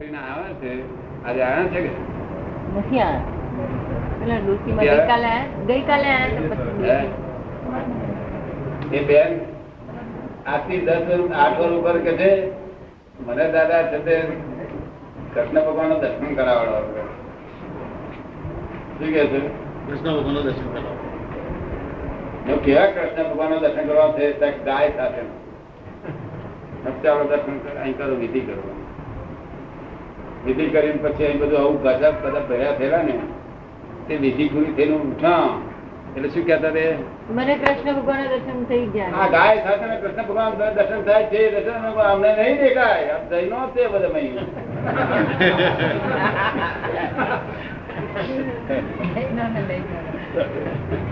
કરીને 0.00 0.20
આવે 0.22 0.50
છે. 0.60 0.70
આજે 1.26 1.40
આવ્યા 1.42 1.70
છે 1.72 1.80
નથી 2.72 3.00
આવ્યા. 3.00 4.40
ગઈકાલે 4.80 5.32
ગઈકાલે 5.68 6.08
આયા 6.08 6.34
તો 6.34 6.40
પછી 6.52 7.08
એ 8.92 8.94
બેન 9.08 9.30
આજથી 10.46 10.80
દસ 10.80 10.90
આઠ 11.34 11.58
વર્ષ 11.58 11.78
ઉપર 11.78 11.96
કે 12.06 12.12
છે? 12.20 12.30
મને 13.26 13.44
દાદા 13.50 13.90
છે 13.90 13.98
તે 14.06 14.14
કૃષ્ણ 15.32 15.64
ભગવાનનું 15.66 16.00
દર્શન 16.00 16.36
કરાવડો 16.38 16.78
શું 18.98 19.10
કે 19.14 19.22
છે? 19.32 19.40
કૃષ્ણ 19.86 20.12
ભગવાનનું 20.16 20.44
દર્શન 20.46 20.68
કરો 20.74 20.90
કેવા 22.64 22.92
કૃષ્ણ 22.94 23.26
ભગવાનનું 23.30 23.60
દર્શન 23.62 23.84
કરવા 23.88 24.14
છે? 24.16 24.24
ગાય 24.64 24.90
સાથે. 24.96 25.22
દર્શન 26.84 27.54
અહીં 27.78 27.96
કરો 27.96 28.14
વિધિ 28.22 28.40
કરો. 28.40 28.62
વિધિ 30.44 30.64
કરીને 30.74 30.98
પછી 31.04 31.26
અહીં 31.28 31.40
બધું 31.42 31.58
આવું 31.60 31.78
ગજબ 31.84 32.14
બધા 32.24 32.44
ભર્યા 32.48 32.76
થયેલા 32.78 33.02
ને 33.08 33.14
તે 34.08 34.14
વિધિ 34.24 34.44
પૂરી 34.52 34.74
થઈને 34.76 34.94
ઉઠા 34.98 35.46
એટલે 36.16 36.28
શું 36.34 36.44
કહેતા 36.48 36.72
તે? 36.76 36.84
મને 37.38 37.54
કૃષ્ણ 37.62 37.94
ભગવાન 37.98 38.22
દર્શન 38.32 38.60
થઈ 38.68 38.86
ગયા. 38.94 39.10
હા 39.16 39.28
ગાય 39.34 39.58
સાથે 39.64 39.96
કૃષ્ણ 40.02 40.24
ભગવાન 40.28 40.52
દર્શન 40.78 41.00
થાય 41.08 41.24
છે 41.32 41.40
દર્શન 41.54 41.76
અમને 42.12 42.30
નહીં 42.38 42.56
દેખાય. 42.62 43.12
આપ 43.16 43.24
જઈ 43.32 43.46
નો 43.50 43.58
તે 43.74 43.82
બધા 43.92 44.12
મહી. 44.14 44.32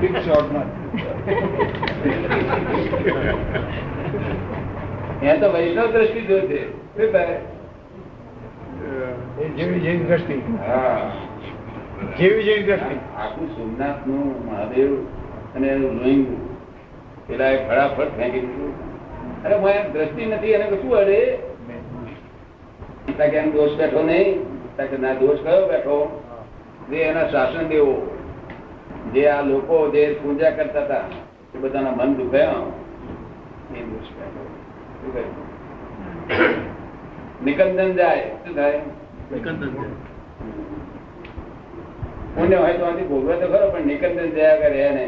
બિગ 0.01 0.15
શોર્ટમાં 0.25 0.69
એ 5.23 5.37
તો 5.41 5.47
વૈષ્ણવ 5.53 5.89
દ્રષ્ટિ 5.93 6.21
જોઈ 6.31 6.47
છે. 6.51 6.61
દોષ 8.93 10.11
બેઠો 10.19 10.83
નહીં. 24.03 24.41
ના, 25.01 25.15
દોષ 25.15 25.41
કયો 25.41 25.67
બેઠો? 25.67 26.23
જે 26.91 26.97
એના 26.97 27.29
શાસન 27.29 27.69
દેવો. 27.69 28.19
જે 29.15 29.29
આ 29.29 29.43
લોકો 29.43 29.91
જે 29.91 30.21
પૂજા 30.23 30.51
કરતા 30.51 30.85
હતા, 30.85 31.01
એ 31.55 31.59
બધાના 31.59 31.91
મન 31.91 32.15
દુખાયા 32.15 32.45
એ 32.45 33.83
દોષ 33.83 34.09
બેઠો. 34.09 34.47
શું 35.03 36.86
નિકંદન 37.45 37.91
જાય 37.97 38.27
શું 38.43 38.55
થાય? 38.55 38.81
નિકંદન 39.31 39.71
પુણ્ય 42.35 42.57
હોય 42.57 42.75
તો 42.79 42.85
આથી 42.85 43.09
ભોગવે 43.11 43.35
તો 43.41 43.47
ખરો 43.49 43.67
પણ 43.73 43.87
નિકંદન 43.87 44.29
જયા 44.35 44.61
કરે 44.63 44.79
એને 44.89 45.05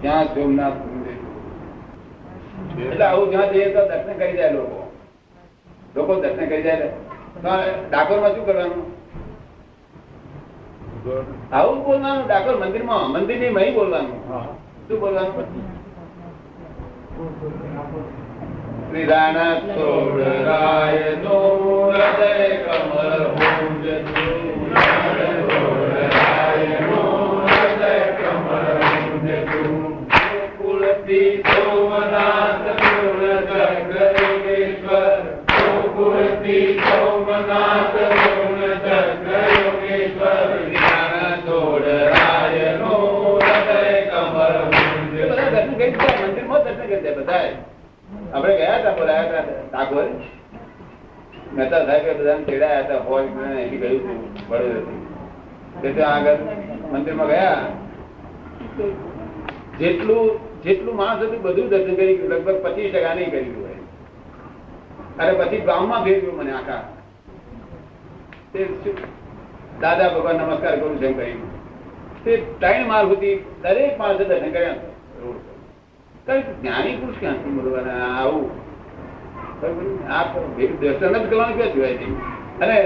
ત્યાં 0.00 0.26
સોમનાથ 0.34 0.78
એટલે 2.82 3.04
આવું 3.04 3.30
જ્યાં 3.30 3.52
જઈએ 3.52 3.68
તો 3.74 3.80
દર્શન 3.90 4.14
કરી 4.18 4.36
જાય 4.36 4.52
લોકો. 4.52 4.80
લોકો 5.96 6.12
દર્શન 6.22 6.46
કરી 6.48 6.62
જાય 6.62 6.88
ડાકોરમાં 7.88 8.32
શું 8.34 8.46
કરવાનું? 8.46 8.84
આવું 11.52 11.78
બોલવાનું 11.84 12.24
ડાકોર 12.26 12.56
મંદિરમાં 12.62 13.12
મંદિરની 13.12 13.50
મહી 13.50 13.74
બોલવાનું. 13.74 14.20
શું 14.88 15.00
બોલવાનું? 15.00 15.46
நிதானத்தோடு 18.92 20.28
ராய 20.46 20.98
நூலதை 21.22 22.34
கமர் 22.62 23.26
பூஜ 23.36 23.84
આપણે 48.08 48.56
ગયા 48.56 48.78
હતા 48.80 48.94
બોલાયા 48.98 49.42
હતા 49.42 49.64
ટાગોર 49.70 50.06
મહેતા 51.54 51.82
સાહેબે 51.86 52.12
બધાને 52.20 52.44
તેડાયા 52.44 52.84
હતા 52.84 53.00
હોય 53.08 53.30
મને 53.34 53.48
અહીંથી 53.54 53.80
ગયું 53.82 53.98
હતું, 53.98 54.18
વડોદરાથી. 54.50 55.00
તે 55.96 56.02
આગળ 56.02 56.38
મંદિરમાં 56.92 57.28
ગયા. 57.28 57.62
જેટલું 59.80 60.26
જેટલું 60.64 60.96
માણસ 60.96 61.20
હતું 61.22 61.42
બધું 61.42 61.68
દર્શન 61.68 61.94
કરી 61.98 62.16
લગભગ 62.30 62.56
પચીસ 62.64 62.90
ટકા 62.94 63.14
નહીં 63.14 63.30
કરી 63.30 63.44
ગયું 63.44 63.64
હોય. 63.64 63.80
અરે 65.20 65.32
પછી 65.40 65.62
ગામમાં 65.68 66.04
ફેરવ્યું 66.04 66.36
મને 66.40 66.52
આખા. 66.52 66.82
તે 68.52 68.60
દાદા 69.82 70.08
ભગવાન 70.08 70.36
નમસ્કાર 70.36 70.74
કરું 70.80 70.96
છું 71.02 71.14
કહ્યું. 71.20 71.40
તે 72.24 72.32
ત્રણ 72.60 72.90
માર્ગ 72.92 73.08
સુધી 73.12 73.36
દરેક 73.62 73.94
માણસે 73.98 74.24
દર્શન 74.24 74.52
કર્યા 74.52 74.76
રોડ 75.22 75.38
પર. 75.44 75.57
જ્ઞાની 76.28 76.96
પુરુષ 76.96 77.16
ક્યાંથી 77.20 77.50
મળવાના? 77.50 78.06
આવું. 78.20 78.46
દર્શન 80.80 81.12
જ 81.12 81.30
કરવાનું 81.30 81.56
ક્યાં 81.56 81.72
જોવાય 81.72 81.94
છે? 81.94 82.08
અને 82.60 82.76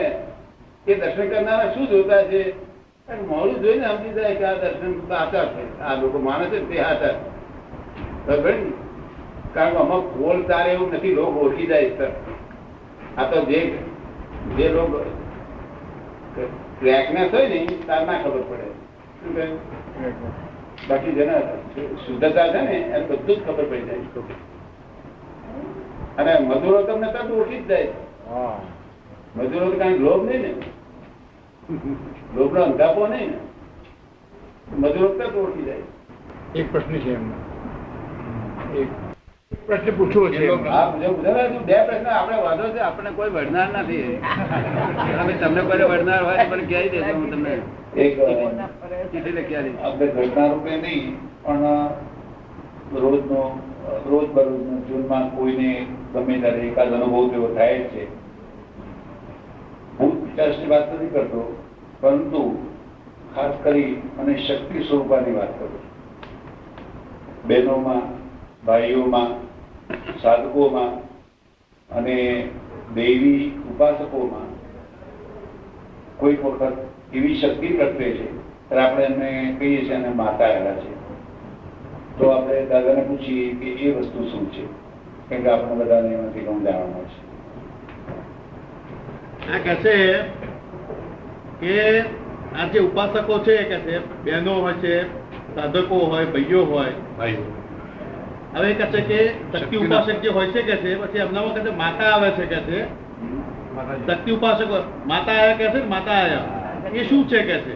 એ 0.87 0.95
દર્શન 0.95 1.29
કરનારા 1.29 1.75
શું 1.75 1.89
જોતા 1.89 2.23
છે? 2.23 2.43
મોડું 3.29 3.61
જોઈને 3.61 3.87
સમજી 3.87 4.13
જાય 4.13 4.35
કે 4.35 4.45
આ 4.45 4.55
દર્શન 4.55 5.15
આચાર 5.15 5.47
છે. 5.55 5.81
આ 5.81 5.95
લોકો 5.95 6.19
માને 6.19 6.45
છે 6.45 6.69
તે 6.69 6.81
આચાર 6.81 7.15
બરાબર? 8.27 8.55
કારણ 9.55 9.71
કે 9.71 9.77
અમુક 9.77 10.05
ગોળ 10.13 10.43
તારે 10.43 10.73
એવું 10.73 10.93
નથી, 10.93 11.15
લોકો 11.15 11.41
ઓળખી 11.41 11.67
જાય 11.67 11.91
સર 11.91 12.11
આ 13.19 13.23
તો 13.23 13.45
જે 13.45 13.79
જે 14.57 14.69
લોકો 14.69 14.99
ક્રેકનેસ 16.81 17.35
હોય 17.35 17.49
ને 17.49 17.67
તાર 17.87 18.07
ના 18.07 18.23
ખબર 18.23 18.43
પડે. 18.49 18.69
શું 19.21 19.37
કહ્યું 19.37 20.52
બાકી 20.89 21.13
જેને 21.13 21.41
શુદ્ધતા 22.07 22.49
છે 22.49 22.61
ને 22.61 22.73
એને 22.73 23.07
બધું 23.07 23.37
જ 23.37 23.47
ખબર 23.47 23.65
પડી 23.65 23.83
જાય. 23.83 23.99
અને 26.19 26.39
મજૂરો 26.39 26.83
તમને 26.83 27.13
તરત 27.13 27.31
ઓળખી 27.31 27.59
જ 27.59 27.67
જાય. 27.67 27.89
હા. 28.29 28.61
મજૂરો 29.37 29.71
કઈ 29.71 29.99
લોભ 29.99 30.25
નહીં 30.25 30.41
ને. 30.41 30.55
લોભ 32.37 32.55
નો 32.55 32.63
અંધાપો 32.63 33.07
નહીં 33.07 33.31
ને. 33.31 33.39
મજૂરો 34.77 35.09
તરત 35.09 35.37
ઓળખી 35.37 35.63
જાય. 35.63 35.79
એક 36.55 36.73
પ્રશ્ન 36.73 36.93
છે 36.93 37.15
એમનો. 37.15 37.35
એક 38.79 38.89
પ્રશ્ન 39.67 39.95
પૂછવો 39.99 40.25
છે. 40.31 40.39
બે 41.69 41.77
પ્રશ્ન 41.89 42.07
આપણે 42.13 42.37
વાંધો 42.47 42.65
છે 42.75 42.81
આપણે 42.89 43.11
કોઈ 43.19 43.33
વડનાર 43.37 43.69
નથી. 43.83 44.19
તમને 45.43 45.63
કોઈ 45.69 45.87
વડનાર 45.93 46.23
હોય 46.29 46.45
પણ 46.51 46.65
કહી 46.71 46.89
દેજો 46.95 47.13
હું 47.19 47.29
તમને 47.35 47.53
એક 47.97 48.13
ચીઠી 49.13 49.35
લખી 49.39 49.57
આપીશ. 49.57 49.79
આપણે 49.83 50.07
ઘટના 50.17 50.49
રૂપે 50.53 50.73
નહીં 50.87 51.07
પણ 51.45 51.65
રોજનો 53.03 53.43
રોજ 54.11 54.27
બરોજનો 54.35 54.75
જીવનમાં 54.87 55.27
કોઈને 55.37 55.71
ગમે 56.15 56.35
ત્યારે 56.43 56.63
એકાદ 56.69 56.91
અનુભવ 56.97 57.35
એવો 57.35 57.49
થાય 57.57 57.79
છે. 57.93 58.05
હું 59.99 60.11
વિચારની 60.25 60.69
વાત 60.73 60.87
નથી 60.95 61.13
કરતો 61.15 61.41
પરંતુ 62.01 62.43
ખાસ 63.35 63.55
કરી 63.65 63.93
અને 64.21 64.33
શક્તિ 64.47 64.79
સ્વરૂપાની 64.89 65.37
વાત 65.39 65.53
કરું 65.59 65.73
છું. 65.73 65.87
બહેનોમાં 67.49 68.05
ભાઈઓમાં 68.67 69.31
સાધકોમાં 70.23 71.13
અને 71.97 72.49
દૈવી 72.95 73.61
ઉપાસકોમાં 73.71 74.53
કોઈ 76.17 76.35
વખત 76.35 76.73
એવી 77.13 77.41
શક્તિ 77.41 77.69
પ્રગટે 77.69 78.05
છે 78.05 78.43
ત્યારે 78.69 78.91
આપણે 78.91 79.05
એમને 79.05 79.57
કહીએ 79.59 79.85
છીએ 79.85 79.95
અને 79.95 80.09
માતા 80.09 80.45
આવ્યા 80.45 80.75
છે. 80.75 81.03
તો 82.19 82.29
આપણે 82.29 82.67
દાદાને 82.67 83.03
પૂછીએ 83.03 83.55
કે 83.55 83.67
એ 83.67 83.91
વસ્તુ 83.91 84.29
શું 84.29 84.53
છે? 84.53 84.63
કેમ 85.29 85.43
કે 85.43 85.51
આપણે 85.51 85.85
બધાને 85.85 86.15
એમાંથી 86.15 86.41
ઘણું 86.41 86.63
જાણવાનું 86.63 87.09
છે. 87.09 87.33
આ 89.53 89.59
કહે 89.65 89.75
છે 89.75 90.19
કે 91.61 92.01
આ 92.59 92.67
જે 92.73 92.79
ઉપાસકો 92.79 93.39
છે 93.39 93.57
કે 93.57 93.77
છે 93.77 94.23
બહેનો 94.25 94.55
હોય 94.55 94.73
છે 94.73 95.03
સાધકો 95.55 95.95
હોય 95.95 96.25
ભાઈઓ 96.25 96.65
હોય 96.65 96.93
ભાઈઓ. 97.19 97.62
હવે 98.53 98.75
કહે 98.75 98.87
છે 98.89 99.01
કે 99.03 99.21
શક્તિ 99.53 99.77
ઉપાસક 99.79 100.21
જે 100.21 100.29
હોય 100.31 100.49
છે 100.49 100.63
કે 100.63 100.77
છે 100.77 100.91
પછી 100.97 101.19
એમનામાં 101.19 101.55
કહે 101.59 101.73
માતા 101.77 102.11
આવે 102.11 102.29
છે 102.33 102.47
કે 102.47 102.59
છે? 102.63 102.79
શક્તિ 104.07 104.31
ઉપાસક 104.33 104.71
માતા 105.07 105.37
આયા 105.37 105.59
કે 105.59 105.67
છે 105.73 105.81
માતા 105.87 106.17
આયા? 106.17 106.47
એ 106.93 107.05
શું 107.05 107.23
છે 107.27 107.41
કે 107.43 107.57
છે? 107.61 107.75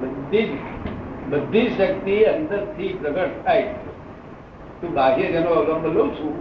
બધું 0.00 0.58
બધી 1.30 1.68
શક્તિ 1.70 2.14
અંદરથી 2.26 2.94
પ્રગટ 2.94 3.34
થાય 3.44 3.74
તું 4.80 4.94
બાહ્ય 4.94 5.26
જેનો 5.30 5.50
અવલંબન 5.54 5.92
લઉં 5.94 6.10
છું 6.14 6.34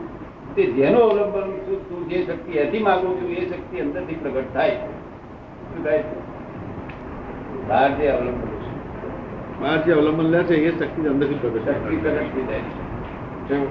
તે 0.56 0.62
તે 0.62 0.72
જેનો 0.74 1.02
અવલંબન 1.04 1.52
છું 1.66 1.80
તું 1.90 2.08
જે 2.10 2.22
શક્તિ 2.24 2.52
એથી 2.58 2.84
માગું 2.84 3.18
છું 3.20 3.32
એ 3.34 3.44
શક્તિ 3.46 3.82
અંદરથી 3.82 4.22
પ્રગટ 4.24 4.54
થાય 4.54 4.78
શું 5.66 5.84
થાય 5.84 6.04
બહાર 7.68 7.90
જે 7.98 8.08
અવલંબન 8.12 8.49
છે 9.60 9.66
બહાર 9.66 9.84
જે 9.86 9.92
અવલંબન 9.94 10.30
લે 10.32 10.40
છે 10.46 10.56
એ 10.56 10.72
શક્તિ 10.72 11.08
અંદરથી 11.08 11.40
પ્રગટ 11.42 11.68
શક્તિ 11.68 11.98
પ્રગટ 12.04 12.32
થઈ 12.34 12.46
જાય 12.50 12.62
છે. 12.64 12.74
શું? 13.48 13.64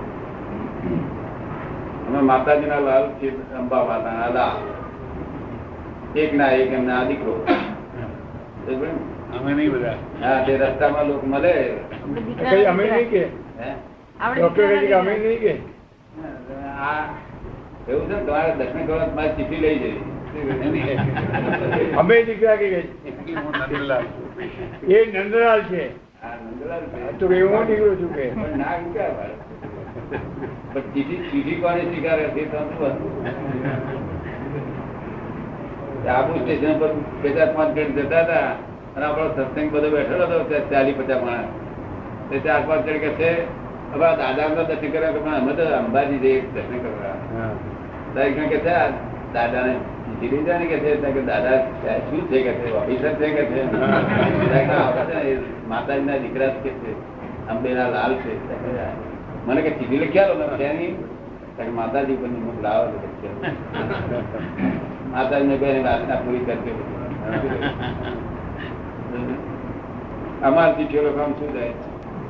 અમે 2.08 2.20
માતાજીના 2.22 2.80
લાલ 2.80 3.06
છે 3.20 3.28
અંબા 3.58 3.84
માતાના 3.84 4.30
લાલ. 4.34 4.56
એક 6.14 6.32
ના 6.34 6.50
એક 6.52 6.72
એમના 6.72 6.98
આ 6.98 7.04
દીકરો. 7.04 7.34
અમે 9.36 9.50
નહીં 9.54 9.72
બધા. 9.72 9.96
હા 10.20 10.44
તે 10.46 10.52
રસ્તામાં 10.56 11.08
લોકો 11.08 11.26
મળે. 11.26 11.54
અમે 12.68 12.84
નહીં 12.84 13.08
કે? 13.10 13.22
ડોક્ટર 14.36 14.64
કહે 14.68 14.86
કે 14.86 14.94
અમે 14.94 15.12
નહીં 15.18 15.40
કે? 15.40 15.52
આ 16.78 17.02
એવું 17.88 18.06
છે 18.08 18.14
ને 18.14 18.22
તમારે 18.24 18.50
દક્ષિણ 18.58 18.86
ગોળાત 18.86 19.12
મારી 19.14 19.36
ચીઠી 19.36 19.60
લઈ 19.60 19.78
જવી 19.78 20.07
અમે 21.98 22.16
દીકરા 22.22 22.56
કે 22.56 22.68
એ 24.88 24.98
નંદલાલ 25.06 25.62
છે. 25.70 25.84
તો 27.18 27.26
હું 27.26 27.66
દીકરો 27.66 27.94
છું 27.96 28.10
કે. 28.14 28.26
ના? 28.56 28.76
આબુ 36.08 36.32
સ્ટેશન 36.38 36.78
પર 36.78 36.90
પાંચ 37.54 37.76
જણ 37.76 37.92
જતા 37.96 38.22
હતા 38.22 38.48
અને 38.96 39.04
આપણો 39.06 39.28
સત્સંગ 39.36 39.70
બધો 39.70 39.88
બેઠેલો 39.90 40.24
હતો 40.26 40.60
ચાલી 40.70 40.92
પચાસ 40.92 41.22
માણસ. 41.22 41.50
તે 42.30 42.36
ચાર 42.38 42.62
પાંચ 42.66 42.86
જણ 42.86 43.00
કે 43.00 43.10
છે 43.12 43.30
આ 43.92 44.16
દાદા 44.16 44.48
દર્શન 44.48 45.36
અમે 45.36 45.52
તો 45.52 45.64
અંબાજી 45.74 46.18
જઈએ 46.18 46.40
દર્શન 46.54 46.78
કરવા. 46.78 47.14
તારી 48.14 48.34
કારણ 48.34 48.48
કે 48.48 48.58
છે 48.58 48.74
દાદાને 49.32 49.74
ચીઠી 50.20 50.42
ને 50.60 50.66
કે 50.66 50.76
છે 50.82 50.90
દાદા 51.22 51.58
શું 52.06 52.22
છે 52.30 52.38
કે 52.42 52.52
છે 52.54 52.68
ઓફિસર 52.74 53.12
છે 53.18 53.28
કે 53.30 53.42
છે 53.46 53.60
માતાજી 54.66 55.36
માતાજીના 55.68 56.18
દીકરા 56.18 56.52
કે 56.64 56.70
છે 56.80 56.90
અંબેના 57.48 57.88
લાલ 57.88 58.12
છે. 58.22 58.32
મને 59.46 59.60
કે 59.62 59.70
ચીઠી 59.78 60.00
લખ્યા 60.00 60.28
લો 60.30 60.34
કે 61.58 61.70
માતાજી 61.72 62.16
ઉપરની 62.16 62.42
મુખ 62.42 62.60
લાવો 62.62 62.84
માતાજી 62.92 63.28
ને. 63.32 63.50
માતાજીને 65.12 65.56
વાસના 65.82 66.18
પૂરી 66.24 66.44
કરતી 66.46 66.74
અમાર 70.42 70.70
ચીઠીઓ 70.76 71.02
લખવામાં 71.02 71.38
શું 71.38 71.50
જાય 71.54 71.72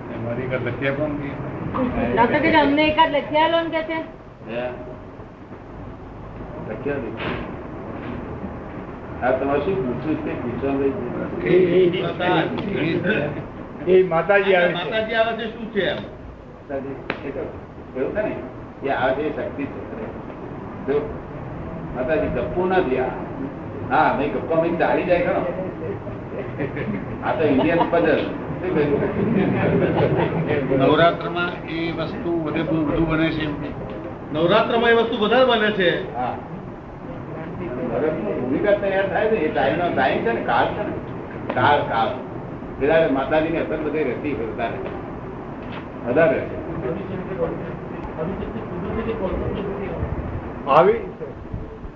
છે 0.04 0.14
મારી 0.24 0.48
લખ્યા 0.66 0.96
પણ 0.98 1.12
નહીં. 1.18 1.36
ડોક્ટર 2.12 2.40
કે 2.44 2.50
અમને 2.60 2.82
એકાદ 2.86 3.10
લખી 3.14 3.40
આલો 3.42 3.58
ને 3.62 3.70
કે 3.70 3.82
છે 3.88 3.98
હે? 4.50 4.62
આ 9.22 9.32
તમારે 9.32 9.60
શું 9.64 9.76
પૂછવું 9.76 10.16
છે? 10.24 10.32
પૂછવાનું 10.42 10.92
એ 13.86 13.92
એ 13.92 14.02
માતાજી 14.04 14.54
આવે 14.56 14.72
માતાજી 14.72 15.14
આવે 15.14 15.32
છે 15.38 15.46
શું 15.46 15.66
છે 15.72 15.82
એમ? 15.84 15.98
માતાજી, 16.56 16.96
એ 17.24 17.30
તો 17.30 17.40
એવું 17.96 18.12
છે 18.14 18.22
ને? 18.22 18.32
એ 18.82 18.90
આ 18.92 19.08
જે 19.16 19.24
શક્તિ 19.28 19.64
છે 20.86 20.94
માતાજી 21.96 22.30
ગપ્પુ 22.36 22.60
નથી 22.66 23.00
આ 23.00 23.12
હા 23.90 24.08
મેં 24.18 24.30
ગપ્પો 24.32 24.54
મેં 24.62 24.74
દાડી 24.78 25.06
જાય 25.06 25.24
ખરો. 25.24 25.42
આ 27.24 27.32
તો 27.32 27.42
ઇન્ડિયન 27.44 27.80
પઝલ? 27.92 28.20
નવરાત્રમાં 30.80 31.52
એ 31.68 31.80
વસ્તુ 31.98 32.30
વધુ 32.44 32.78
બને 33.06 33.28
છે 33.30 33.42
એમ. 33.44 33.54
નવરાત્રમાં 34.32 34.90
એ 34.90 34.94
વસ્તુ 34.94 35.14
વધારે 35.18 35.46
બને 35.50 35.70
છે. 35.72 35.90
હા. 36.16 36.34
હવે 37.92 38.08
ભૂમિકા 38.10 38.72
તૈયાર 38.72 39.08
થાય 39.08 39.30
ને 39.30 39.36
એ 39.36 39.52
ટાઈમનો 39.54 39.86
ટાઈમ 39.96 40.18
છે 40.18 40.32
ને 40.32 40.42
કાળ 40.44 40.66
છે 40.66 40.84
ને. 40.86 40.94
કાળ 41.54 41.80
કાળ. 41.88 42.10
પેલા 42.80 43.08
માતાજીની 43.12 43.58
અસર 43.58 43.80
બધી 43.84 44.04
રહેતી 44.04 44.32
હોય 44.32 44.46
વધારે 44.46 44.78
વધારે. 46.08 46.40
આવી 50.68 50.98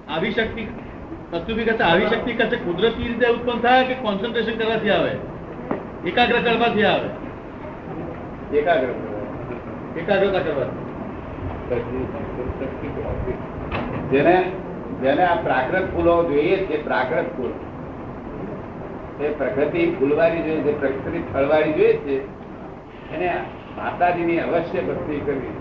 આવી 0.08 0.30
શક્તિ 0.30 0.62
કસ્તુભી 1.32 1.64
કહે 1.64 1.74
આવી 1.84 2.06
શક્તિ 2.06 2.32
કહે 2.32 2.56
કુદરતી 2.56 3.08
રીતે 3.08 3.26
ઉત્પન્ન 3.28 3.60
થાય 3.60 3.84
કે 3.84 3.94
કોન્સન્ટ્રેશન 3.94 4.56
કરવાથી 4.58 4.90
આવે? 4.90 5.12
એકાગ્ર 6.06 6.38
કરવાથી 6.38 6.84
આવે? 6.84 7.08
એકાગ્ર 8.58 8.90
એકાગ્રતા 9.98 10.38
કરવાથી. 10.38 10.82
જેને 14.10 14.36
જેને 15.02 15.24
આ 15.24 15.36
પ્રાકૃત 15.42 15.84
ફૂલો 15.94 16.24
જોઈએ 16.24 16.56
છે 16.56 16.84
પ્રાકૃત 16.84 17.28
ફૂલ. 17.36 17.52
એ 19.20 19.30
પ્રકૃતિ 19.30 19.90
ફૂલવાળી 19.98 20.42
જોઈએ 20.42 20.62
છે, 20.62 20.80
પ્રકૃતિ 20.80 21.22
ફળવાળી 21.32 21.72
જોઈએ 21.72 21.96
છે, 21.96 22.16
એને 23.14 23.28
માતાજીની 23.76 24.38
અવશ્ય 24.38 24.80
ભક્તિ 24.80 25.20
કરવી. 25.20 25.54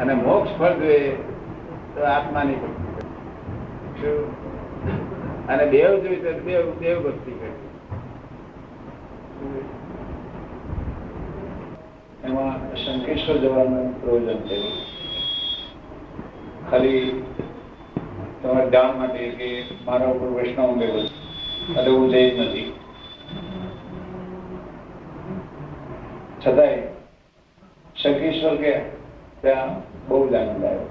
અને 0.00 0.14
મોક્ષ 0.14 0.58
ફળ 0.58 0.72
જોઈએ, 0.72 1.16
તો 1.94 2.04
આત્માની 2.04 2.54
ભક્તિ 2.54 2.88
કરવી. 2.94 4.20
અને 5.48 5.66
દેવ 5.66 5.98
જોઈએ 6.02 6.16
તો 6.16 6.32
દેવ 6.40 6.78
દેવ 6.78 6.96
ભક્તિ 7.04 7.32
કરવી. 7.32 7.68
એમાં 12.24 12.74
શંકેશ્વર 12.74 13.36
જવાનું 13.36 14.00
પ્રયોજન 14.00 14.38
છે 14.38 14.89
ખાલી 16.70 17.24
તમારે 18.42 18.70
જાણ 18.70 18.98
માટે 18.98 19.28
કે 19.30 19.48
મારા 19.86 20.08
ઉપર 20.08 20.28
વૈષ્ણવ 20.34 20.76
લેવલ 20.76 21.00
એટલે 21.00 21.90
હું 21.90 22.10
જઈ 22.10 22.30
જ 22.30 22.40
નથી. 22.40 22.72
છતાંય 26.40 26.82
શંકેશ્વર 27.96 28.56
કે 28.56 28.72
ત્યાં 29.40 29.74
બહુ 30.08 30.28
જ 30.28 30.34
આનંદ 30.34 30.64
આવ્યો. 30.64 30.86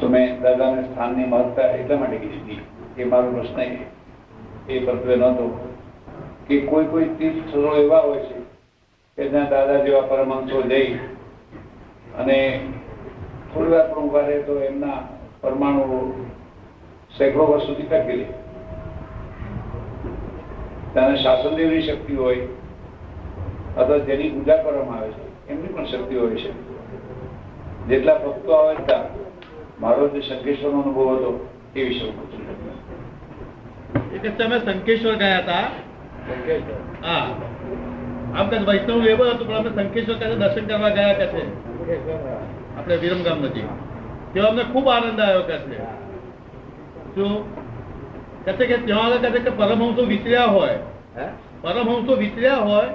તો 0.00 0.08
મેં 0.08 0.42
દાદાને 0.42 0.82
સ્થાનની 0.82 1.26
મહત્તા 1.26 1.70
એટલા 1.70 1.96
માટે 1.96 2.16
કીધી 2.16 2.42
હતી 2.42 2.60
કે 2.96 3.04
મારો 3.04 3.32
પ્રશ્ન 3.32 3.60
એ 3.60 3.68
એ 4.68 4.80
પ્રત્યે 4.80 5.16
નહોતો 5.16 5.46
કે 6.48 6.60
કોઈ 6.60 6.84
કોઈ 6.84 7.08
તીર્થ 7.18 7.40
સ્થળો 7.48 7.76
એવા 7.76 8.00
હોય 8.00 8.20
છે 8.20 8.42
કે 9.18 9.28
જ્યાં 9.28 9.48
દાદા 9.48 9.78
જેવા 9.84 10.02
પરમહંસો 10.02 10.62
જઈ 10.62 11.00
અને 12.18 12.38
થોડી 13.54 13.72
વાર 13.72 13.86
પણ 13.90 14.02
ઊભા 14.02 14.26
રહે 14.28 14.36
તો 14.42 14.54
એમના 14.64 14.98
પરમાણુ 15.40 15.86
સેંકડો 17.18 17.44
વર્ષ 17.46 17.64
સુધી 17.66 17.88
ટકી 17.92 18.18
રહે. 18.20 18.28
શાસન 21.22 21.52
દેવની 21.56 21.82
શક્તિ 21.82 22.14
હોય 22.14 22.44
અથવા 23.76 23.98
જેની 24.10 24.30
પૂજા 24.30 24.58
કરવામાં 24.64 24.98
આવે 24.98 25.10
છે 25.10 25.24
એમની 25.48 25.72
પણ 25.74 25.86
શક્તિ 25.86 26.14
હોય 26.16 26.36
છે. 26.36 26.50
જેટલા 27.88 28.18
ભક્તો 28.18 28.50
આવે 28.52 28.74
ત્યાં 28.86 29.06
મારો 29.80 30.08
જે 30.08 30.20
શંકેશ્વરનો 30.20 30.78
અનુભવ 30.80 31.08
હતો 31.16 31.30
એ 31.76 31.82
વિશે 31.84 32.08
કે 34.22 34.28
તમે 34.38 34.56
સંકેશ્વર 34.58 35.14
ગયા 35.14 35.38
હતા? 35.38 35.66
હા. 37.04 37.24
આમ 38.36 38.46
કદાચ 38.48 38.64
વૈષ્ણવ 38.68 39.06
એવો 39.06 39.24
હતો 39.24 39.44
પણ 39.44 39.56
અમે 39.56 39.70
સંકેશ્વર 39.70 40.16
કદાચ 40.16 40.38
દર્શન 40.38 40.64
કરવા 40.66 40.92
ગયા 40.98 41.12
કે 41.12 41.26
છે? 41.26 41.42
આપણે 42.78 42.96
વિરમગામ 42.96 43.38
નજીક 43.38 43.64
તેઓ 44.34 44.44
અમને 44.44 44.62
ખૂબ 44.62 44.88
આનંદ 44.88 45.20
આવ્યો 45.20 45.42
કે 45.42 45.58
છે. 45.58 45.78
શું? 47.14 47.60
કહે 48.44 48.52
છે 48.52 48.66
કે 48.66 48.76
ત્યાં 48.76 49.04
આગળ 49.04 49.16
કહે 49.16 49.30
છે 49.30 49.38
કે 49.38 49.50
પરમહંસો 49.50 50.02
વિચર્યા 50.02 50.44
હોય. 50.44 50.78
હે? 51.16 51.26
પરમહંસો 51.60 52.14
વિચર્યા 52.14 52.56
હોય 52.56 52.86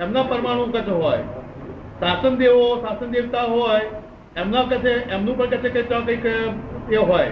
એમના 0.00 0.22
પરમાણુ 0.22 0.66
કચ 0.66 0.88
હોય. 0.88 1.18
શાસન 2.00 2.36
દેવો 2.36 2.80
શાસન 2.80 3.06
દેવતા 3.06 3.42
હોય 3.42 3.80
એમના 4.36 4.62
કહે 4.62 4.78
છે 4.78 5.10
એમનું 5.10 5.38
પણ 5.38 5.46
કહે 5.46 5.56
છે 5.56 5.68
કે 5.68 5.82
ત્યાં 5.82 6.04
કંઈક 6.04 6.26
એ 6.92 6.96
હોય. 6.96 7.30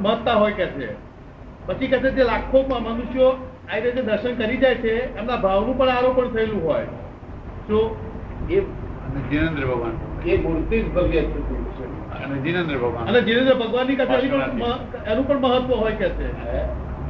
મહત્તા 0.00 0.34
હોય. 0.34 0.52
કે 0.52 0.66
છે. 0.66 0.94
પછી 1.66 1.86
કહે 1.86 1.98
છે 1.98 2.10
જે 2.10 2.22
લાખો 2.22 2.64
મનુષ્યો 2.80 3.50
આ 3.72 3.76
રીતે 3.76 4.02
દર્શન 4.02 4.34
કરી 4.34 4.56
જાય 4.56 4.74
છે 4.74 5.16
એમના 5.18 5.36
ભાવનું 5.36 5.78
પણ 5.78 5.88
આરોપણ 5.88 6.28
થયેલું 6.28 6.64
હોય. 6.64 6.84
શું? 7.66 7.96
એ 8.50 8.60
જીનેન્દ્ર 9.30 9.66
ભગવાન. 9.66 10.13
એ 10.26 10.36
મૂર્તિ 10.36 10.76
જ 10.82 10.86
ભવ્ય 10.94 11.22
છે 11.22 11.38
અને 12.24 12.36
જીનેન્દ્ર 12.40 12.76
ભગવાન. 12.76 13.08
અને 13.08 13.20
જીનેન્દ્ર 13.22 13.54
ભગવાનની 13.54 13.96
કથા 13.96 14.18
એનું 15.12 15.28
પણ 15.28 15.38
મહત્વ 15.38 15.72
હોય 15.74 15.94
કે 15.94 16.08
છે? 16.08 16.28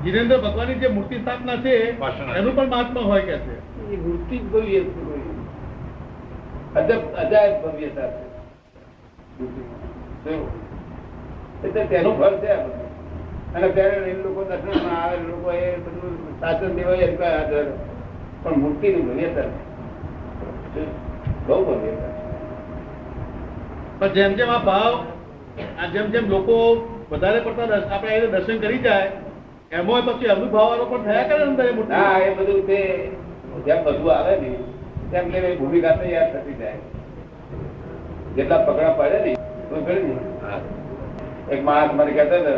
જીનેન્દ્ર 0.05 0.39
ભગવાનની 0.39 0.75
જે 0.75 0.89
મૂર્તિ 0.89 1.17
સ્થાપના 1.19 1.57
છે 1.57 1.73
એનું 2.39 2.57
પણ 2.57 2.69
મહાત્મા 2.69 3.01
હોય 3.01 3.23
કે 3.23 3.37
છે. 3.39 3.55
એ 3.93 3.97
મૂર્તિ 3.97 4.37
જ 4.39 4.41
ભવ્ય 4.53 4.81
અજબ 6.75 7.03
અજાયબ 7.17 7.55
ભવ્યતા 7.65 8.11
છે. 8.11 8.25
એટલે 11.65 11.83
તેનું 11.85 12.15
ફળ 12.19 12.37
છે 12.37 12.53
અને 13.55 13.69
ત્યારે 13.69 14.11
એ 14.11 14.15
લોકો 14.15 14.41
દર્શનમાં 14.45 14.97
આવે 15.05 15.17
લોકો 15.29 15.53
એ 15.53 15.77
બધું 15.77 16.15
સાચન 16.41 16.71
દેવાય 16.75 17.09
પણ 18.43 18.57
મૂર્તિની 18.57 19.03
ભવ્યતા 19.03 19.49
છે. 20.75 20.83
બહુ 21.47 21.59
ભવ્ય 21.65 21.93
પણ 23.99 24.15
જેમ 24.17 24.33
જેમ 24.39 24.51
આ 24.51 24.63
ભાવ 24.69 24.95
આ 25.81 25.87
જેમ 25.95 26.07
જેમ 26.15 26.25
લોકો 26.35 26.57
વધારે 27.11 27.41
પડતા 27.47 27.81
આપણે 27.91 28.17
એને 28.19 28.29
દર્શન 28.35 28.59
કરી 28.63 28.83
જાય 28.87 29.09
એમાં 29.73 30.03
પછી 30.09 30.31
અનુભવાનો 30.35 30.85
પણ 30.91 31.05
થયા 31.07 31.29
કરે 31.29 31.37
ને 31.39 31.45
અંદર 31.51 31.67
મોટું. 31.77 31.97
એ 32.27 32.31
બધું 32.39 32.63
તે 32.69 32.79
જેમ 33.67 33.81
બધું 33.87 34.11
આવે 34.17 34.33
ને 34.43 34.51
તેમ 35.13 35.25
એટલે 35.35 35.51
ભૂમિકા 35.61 35.95
તૈયાર 36.01 36.29
થતી 36.33 36.57
જાય. 36.61 36.81
જેટલા 38.37 38.65
પકડા 38.67 38.97
પડે 38.99 39.19
ને 39.25 39.33
તો 39.69 39.77
ને 39.87 39.95
એક 41.55 41.61
માણસ 41.69 41.95
મને 41.99 42.13
કહેતો 42.19 42.37
ને 42.47 42.55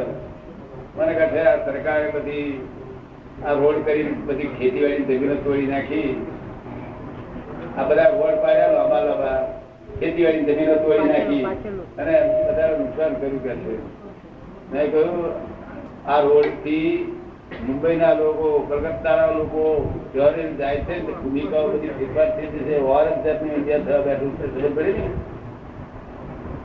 મને 0.97 1.13
કહે 1.19 1.45
આ 1.51 1.57
સરકારે 1.67 2.09
બધી 2.17 2.49
આ 3.47 3.55
રોડ 3.61 3.79
કરી 3.87 4.09
બધી 4.29 4.51
ખેતીવાડી 4.57 5.19
જમીનો 5.19 5.37
તોડી 5.45 5.69
નાખી. 5.73 6.11
આ 7.79 7.85
બધા 7.89 8.11
રોડ 8.19 8.37
પાડ્યા 8.45 8.75
લાંબા 8.77 9.03
લાંબા 9.09 9.39
ખેતીવાડી 9.87 10.47
જમીનો 10.49 10.75
તોડી 10.85 11.09
નાખી. 11.11 11.45
અને 12.01 12.15
બધા 12.47 12.73
નુકસાન 12.81 13.13
કર્યું 13.21 13.43
કે 13.45 13.53
છે 13.63 13.75
મેં 14.73 14.85
કહ્યું 14.93 15.17
આ 16.07 16.21
રોડથી 16.21 16.91
મુંબઈના 17.67 18.15
લોકો 18.15 18.47
કલકત્તાના 18.69 19.31
લોકો 19.31 19.63
શહેરે 20.13 20.45
જાય 20.59 20.81
છે 20.87 20.95
ભૂમિકાઓ 21.07 21.67
બધી 21.73 21.95
ફેરફાર 21.99 22.29
થઈ 22.37 22.49
જશે. 22.55 22.75
ઓર 22.95 23.07
જાતની 23.25 23.55
ઇન્ડિયા 23.59 23.85
થવા 23.87 24.05
બેઠું 24.07 24.33
છે. 24.39 24.47
ખબર 24.55 24.71
પડે 24.77 24.93
ને? 24.93 25.07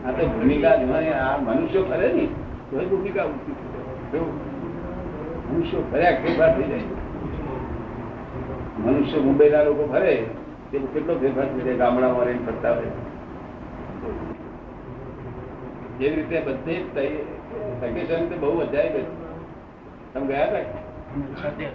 આ 0.06 0.12
તો 0.12 0.24
ભૂમિકા 0.34 0.76
આ 1.26 1.36
મનુષ્યો 1.46 1.84
ફરે 1.84 2.08
ને 2.16 2.26
તો 2.70 2.76
ભૂમિકા 2.92 3.28
મનુષ્યો 5.50 5.84
ફર્યા 5.92 6.20
ફેરફાર 6.24 6.52
થઈ 6.58 6.70
જાય. 6.72 6.88
મનુષ્ય 8.84 9.18
મુંબઈના 9.28 9.64
લોકો 9.64 9.84
ફરે 9.94 10.14
તે 10.72 10.78
કેટલો 10.94 11.14
ફેરફાર 11.22 11.48
થઈ 11.54 11.66
જાય 11.66 11.78
ગામડામાં 11.78 12.26
રહીને 12.28 12.46
ફરતા 12.46 12.76
હોય. 12.76 12.92
એવી 16.00 16.16
રીતે 16.16 16.38
બધે 16.42 16.76
વેકેશન 17.82 18.28
તો 18.28 18.36
બહુ 18.38 18.58
અજાય 18.60 19.06
તમે 20.14 20.26
ગયા 20.28 20.50
હતા? 20.50 21.72